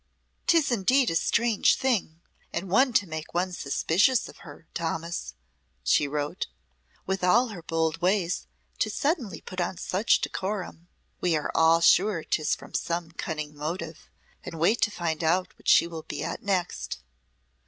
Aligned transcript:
"'Tis 0.47 0.71
indeed 0.71 1.11
a 1.11 1.15
strange 1.15 1.75
thing, 1.77 2.21
and 2.51 2.71
one 2.71 2.91
to 2.91 3.05
make 3.05 3.35
one 3.35 3.51
suspicious 3.53 4.27
of 4.27 4.37
her, 4.37 4.65
Thomas," 4.73 5.35
she 5.83 6.07
wrote, 6.07 6.47
"with 7.05 7.23
all 7.23 7.49
her 7.49 7.61
bold 7.61 8.01
ways, 8.01 8.47
to 8.79 8.89
suddenly 8.89 9.41
put 9.41 9.61
on 9.61 9.77
such 9.77 10.19
decorum. 10.19 10.87
We 11.19 11.35
are 11.37 11.51
all 11.53 11.81
sure 11.81 12.23
'tis 12.23 12.55
from 12.55 12.73
some 12.73 13.11
cunning 13.11 13.55
motive, 13.55 14.09
and 14.43 14.59
wait 14.59 14.81
to 14.81 14.89
find 14.89 15.23
out 15.23 15.55
what 15.55 15.67
she 15.67 15.85
will 15.85 16.01
be 16.01 16.23
at 16.23 16.41
next. 16.41 17.03